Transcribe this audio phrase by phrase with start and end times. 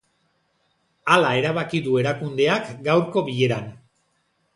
[1.15, 3.69] Hala erabaki du erakundeak gaurko bileran.